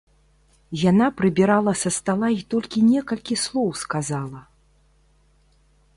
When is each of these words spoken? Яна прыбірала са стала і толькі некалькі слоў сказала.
Яна 0.83 1.07
прыбірала 1.19 1.73
са 1.83 1.89
стала 1.99 2.27
і 2.37 2.41
толькі 2.55 2.83
некалькі 2.93 3.35
слоў 3.45 3.69
сказала. 3.85 4.41